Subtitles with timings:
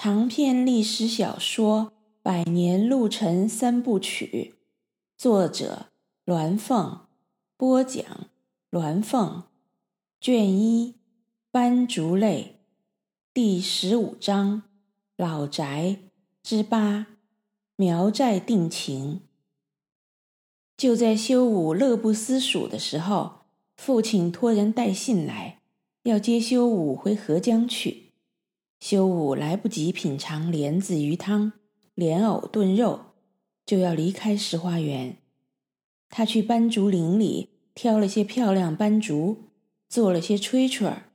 [0.00, 1.86] 长篇历史小说
[2.22, 4.54] 《百年路程三部曲》，
[5.20, 5.86] 作者
[6.24, 7.00] 鸾凤，
[7.56, 8.04] 播讲
[8.70, 9.42] 鸾凤，
[10.20, 10.94] 卷一，
[11.50, 12.60] 斑竹泪，
[13.34, 14.62] 第十五章，
[15.16, 15.96] 老宅
[16.44, 17.08] 之八，
[17.74, 19.22] 苗寨定情。
[20.76, 23.40] 就在修武乐不思蜀的时候，
[23.76, 25.58] 父亲托人带信来，
[26.04, 28.07] 要接修武回合江去。
[28.80, 31.52] 修武来不及品尝莲子鱼汤、
[31.94, 33.06] 莲藕炖肉，
[33.66, 35.16] 就要离开石花园。
[36.08, 39.48] 他去斑竹林里挑了些漂亮斑竹，
[39.88, 41.10] 做了些吹吹儿，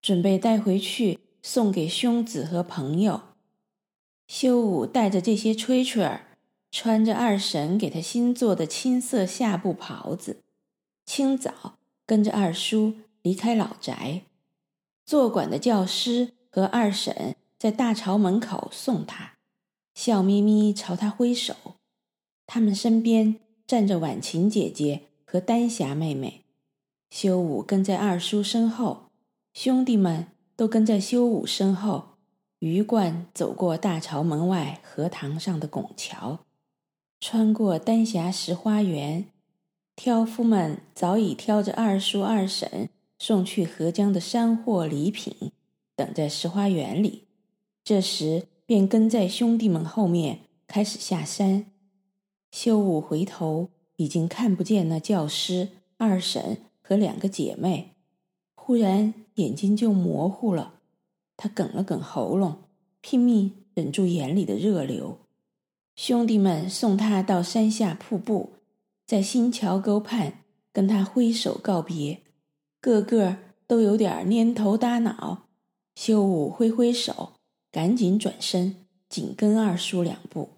[0.00, 3.20] 准备带回去送给兄子和朋友。
[4.28, 6.38] 修武带着这些吹吹儿，
[6.70, 10.40] 穿着二婶给他新做的青色夏布袍子，
[11.04, 14.22] 清早跟着二叔离开老宅。
[15.04, 16.34] 做馆的教师。
[16.54, 19.38] 和二婶在大朝门口送他，
[19.94, 21.54] 笑眯眯朝他挥手。
[22.46, 26.44] 他们身边站着婉晴姐姐和丹霞妹妹，
[27.08, 29.04] 修武跟在二叔身后，
[29.54, 32.16] 兄弟们都跟在修武身后，
[32.58, 36.40] 鱼贯走过大朝门外荷塘上的拱桥，
[37.18, 39.24] 穿过丹霞石花园，
[39.96, 45.52] 挑夫们早已挑着二叔二婶送去合江的山货礼品。
[45.96, 47.24] 等在石花园里，
[47.84, 51.66] 这时便跟在兄弟们后面开始下山。
[52.50, 57.92] 修武回头，已经看不见那教师、二婶和两个姐妹，
[58.54, 60.74] 忽然眼睛就模糊了。
[61.36, 62.58] 他哽了哽喉咙，
[63.00, 65.18] 拼命忍住眼里的热流。
[65.96, 68.52] 兄弟们送他到山下瀑布，
[69.06, 72.22] 在新桥沟畔跟他挥手告别，
[72.80, 75.48] 个个都有点蔫头耷脑。
[75.94, 77.34] 修武挥挥手，
[77.70, 80.50] 赶紧转身，紧跟二叔两步，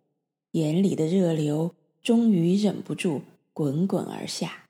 [0.52, 4.66] 眼里的热流终于忍不住滚滚而下。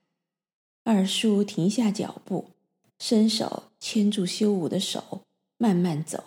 [0.82, 2.50] 二叔停下脚步，
[2.98, 5.22] 伸手牵住修武的手，
[5.58, 6.24] 慢慢走。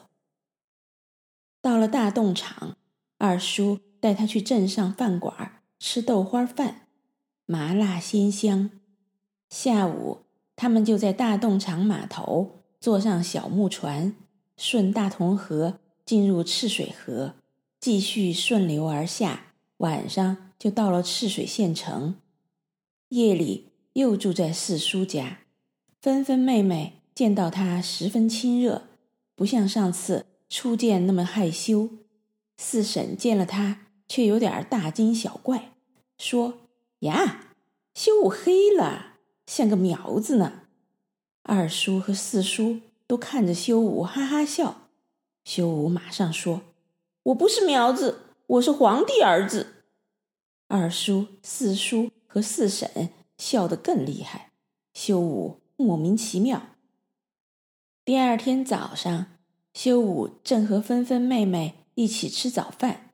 [1.61, 2.77] 到了大洞场，
[3.17, 6.87] 二叔带他去镇上饭馆吃豆花饭，
[7.45, 8.69] 麻辣鲜香。
[9.49, 10.19] 下午，
[10.55, 14.15] 他们就在大洞场码头坐上小木船。
[14.57, 17.35] 顺大同河进入赤水河，
[17.79, 22.15] 继续顺流而下，晚上就到了赤水县城。
[23.09, 25.41] 夜里又住在四叔家。
[26.01, 28.83] 芬芬妹妹见到他十分亲热，
[29.35, 31.89] 不像上次初见那么害羞。
[32.57, 35.73] 四婶见了他，却有点大惊小怪，
[36.17, 36.59] 说
[37.01, 37.53] ：“呀，
[37.93, 40.63] 修武黑了，像个苗子呢。”
[41.43, 42.81] 二叔和四叔。
[43.07, 44.89] 都看着修武哈哈笑，
[45.45, 46.61] 修武马上说
[47.23, 49.85] ：“我不是苗子，我是皇帝儿子。”
[50.67, 54.51] 二叔、四叔和四婶笑得更厉害，
[54.93, 56.61] 修武莫名其妙。
[58.03, 59.27] 第二天早上，
[59.73, 63.13] 修武正和芬芬妹妹一起吃早饭，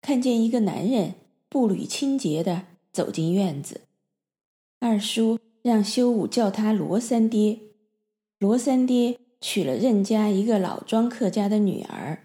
[0.00, 1.14] 看见一个男人
[1.48, 3.82] 步履清洁的走进院子。
[4.80, 7.60] 二叔让修武叫他罗三爹。
[8.40, 12.24] 罗三爹娶了任家一个老庄客家的女儿，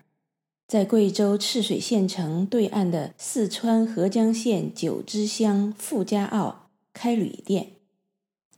[0.66, 7.74] 在贵州赤水县城对岸的四川合江县九芝乡傅家坳开旅店。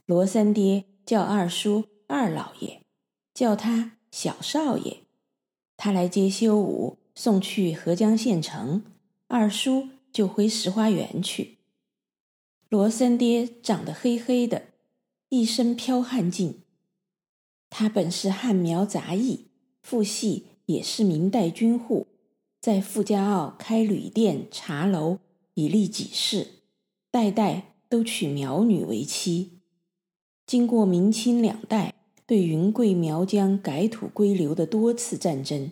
[0.05, 2.81] 罗三爹叫二叔二老爷，
[3.33, 4.97] 叫他小少爷。
[5.75, 8.83] 他来接修武，送去合江县城，
[9.25, 11.57] 二叔就回石花园去。
[12.69, 14.65] 罗三爹长得黑黑的，
[15.29, 16.59] 一身剽悍劲。
[17.79, 19.51] 他本是汉苗杂役，
[19.83, 22.07] 父系也是明代军户，
[22.59, 25.19] 在傅家坳开旅店、茶楼，
[25.53, 26.63] 以利己事，
[27.11, 29.59] 代代都娶苗女为妻。
[30.47, 31.93] 经过明清两代
[32.25, 35.69] 对云贵苗疆改土归流的多次战争，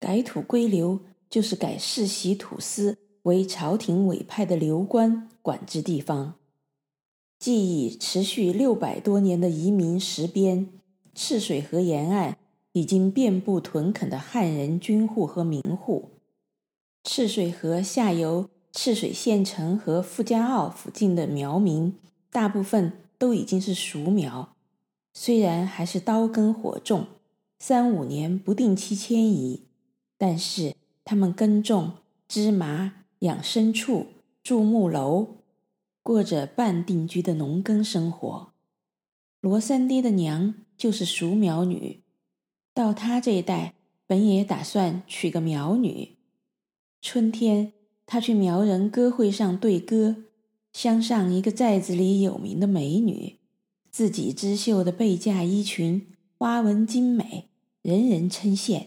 [0.00, 6.36] 改土归流就是改世袭土司为朝廷委派的流官管制地方。
[7.38, 10.70] 既已持续六百多年的移民实边。
[11.14, 12.38] 赤水河沿岸
[12.72, 16.08] 已经遍布屯垦的汉人军户和民户，
[17.04, 21.94] 赤水河下游赤水县城和傅家坳附近的苗民，
[22.30, 24.54] 大部分都已经是熟苗，
[25.12, 27.06] 虽然还是刀耕火种，
[27.58, 29.64] 三五年不定期迁移，
[30.16, 30.74] 但是
[31.04, 31.92] 他们耕种、
[32.26, 34.06] 织麻、养牲畜、
[34.42, 35.36] 筑木楼，
[36.02, 38.52] 过着半定居的农耕生活。
[39.42, 40.54] 罗三爹的娘。
[40.76, 42.02] 就是熟苗女，
[42.74, 43.74] 到他这一代，
[44.06, 46.16] 本也打算娶个苗女。
[47.00, 47.72] 春天，
[48.06, 50.16] 他去苗人歌会上对歌，
[50.72, 53.38] 相上一个寨子里有名的美女，
[53.90, 56.06] 自己织绣的背嫁衣裙
[56.38, 57.48] 花纹精美，
[57.82, 58.86] 人人称羡。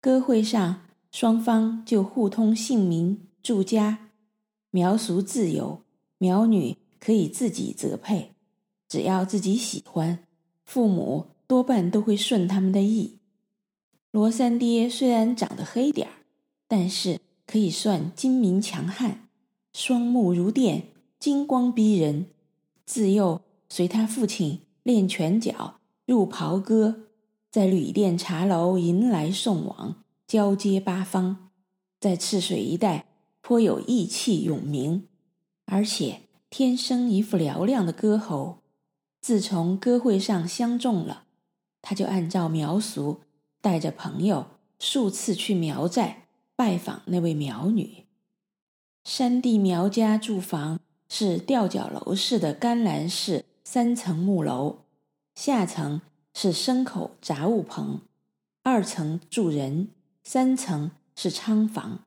[0.00, 4.10] 歌会上，双方就互通姓名、住家。
[4.70, 5.82] 苗俗自由，
[6.18, 8.32] 苗女可以自己择配，
[8.88, 10.25] 只要自己喜欢，
[10.66, 13.18] 父母多半都会顺他们的意。
[14.10, 16.12] 罗三爹虽然长得黑点儿，
[16.68, 19.28] 但是可以算精明强悍，
[19.72, 22.26] 双目如电，金光逼人。
[22.84, 27.06] 自幼随他父亲练拳脚、入袍歌，
[27.50, 30.02] 在旅店茶楼迎来送往。
[30.26, 31.50] 交接八方，
[32.00, 33.06] 在赤水一带
[33.40, 35.06] 颇有义气勇名，
[35.66, 38.58] 而且天生一副嘹亮的歌喉。
[39.26, 41.24] 自从歌会上相中了，
[41.82, 43.22] 他就按照苗俗，
[43.60, 44.46] 带着朋友
[44.78, 48.04] 数次去苗寨拜访那位苗女。
[49.02, 50.78] 山地苗家住房
[51.08, 54.84] 是吊脚楼式的干栏式三层木楼，
[55.34, 56.02] 下层
[56.32, 58.02] 是牲口杂物棚，
[58.62, 59.88] 二层住人。
[60.22, 62.04] 三层是仓房，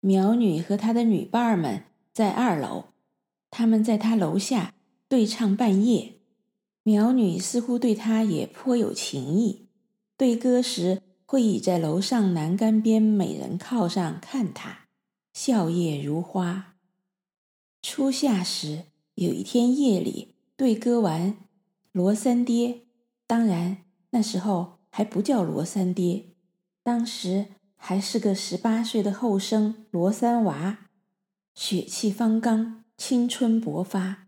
[0.00, 2.88] 苗女和她的女伴儿们在二楼，
[3.50, 4.74] 他们在她楼下
[5.08, 6.16] 对唱半夜。
[6.82, 9.68] 苗女似乎对他也颇有情意，
[10.16, 14.86] 对歌时会倚在楼上栏杆边美人靠上看他，
[15.34, 16.76] 笑靥如花。
[17.82, 18.84] 初夏时，
[19.14, 21.36] 有一天夜里对歌完，
[21.92, 22.82] 罗三爹，
[23.26, 26.24] 当然那时候还不叫罗三爹。
[26.82, 27.46] 当时
[27.76, 30.86] 还是个十八岁的后生罗三娃，
[31.54, 34.27] 血气方刚，青春勃发。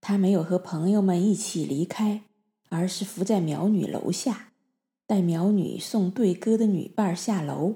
[0.00, 2.22] 他没有和朋友们一起离开，
[2.68, 4.52] 而是伏在苗女楼下，
[5.06, 7.74] 待苗女送对歌的女伴下楼。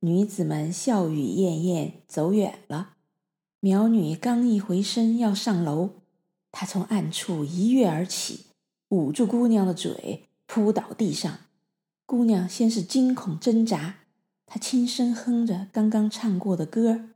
[0.00, 2.96] 女子们笑语晏晏，走远了。
[3.60, 5.90] 苗女刚一回身要上楼，
[6.52, 8.46] 他从暗处一跃而起，
[8.90, 11.38] 捂住姑娘的嘴，扑倒地上。
[12.04, 13.96] 姑娘先是惊恐挣扎，
[14.46, 17.08] 她轻声哼着刚刚唱过的歌。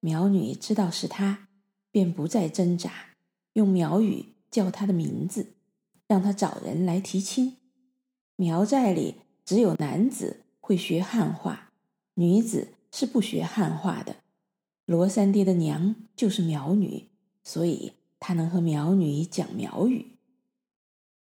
[0.00, 1.46] 苗女知道是她，
[1.92, 3.11] 便不再挣扎，
[3.54, 5.54] 用苗语叫她的名字，
[6.06, 7.56] 让她找人来提亲。
[8.36, 11.72] 苗寨里只有男子会学汉话，
[12.14, 14.16] 女子是不学汉话的。
[14.86, 17.08] 罗三爹的娘就是苗女，
[17.44, 20.06] 所以他能和苗女讲苗语。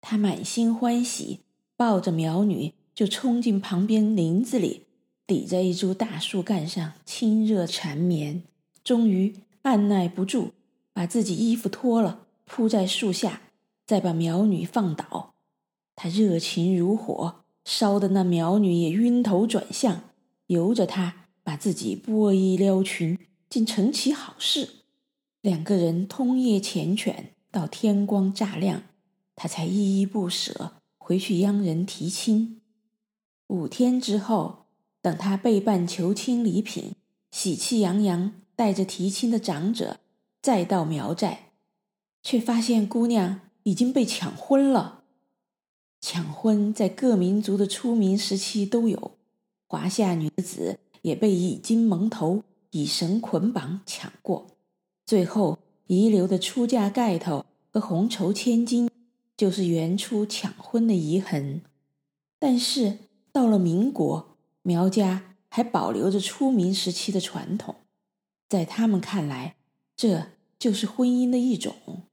[0.01, 1.41] 他满心欢喜，
[1.75, 2.73] 抱着苗女。
[2.97, 4.87] 就冲进旁边林子里，
[5.27, 8.41] 抵在一株大树干上亲热缠绵，
[8.83, 10.53] 终于按捺不住，
[10.97, 13.43] 把自己衣服脱了，铺在树下，
[13.85, 15.35] 再把苗女放倒。
[15.95, 20.01] 他热情如火，烧得那苗女也晕头转向，
[20.47, 23.15] 由着他把自己剥衣撩裙，
[23.47, 24.69] 竟成其好事。
[25.41, 27.13] 两个人通夜缱绻，
[27.51, 28.81] 到天光乍亮，
[29.35, 32.59] 他才依依不舍回去央人提亲。
[33.49, 34.65] 五天之后，
[35.03, 36.95] 等他备办求亲礼品，
[37.29, 39.99] 喜气洋洋带着提亲的长者
[40.47, 41.51] 再到苗寨，
[42.23, 45.03] 却发现姑娘已经被抢婚了。
[45.99, 49.17] 抢婚在各民族的初民时期都有，
[49.67, 54.47] 华夏女子也被以金蒙头、以绳捆绑抢过，
[55.05, 58.89] 最后遗留的出嫁盖头和红绸千金，
[59.35, 61.61] 就是原初抢婚的遗痕。
[62.39, 62.99] 但是。
[63.33, 67.75] 到了民国，苗家还保留着初民时期的传统，
[68.49, 69.57] 在他们看来，
[69.95, 72.06] 这就是婚姻的一种。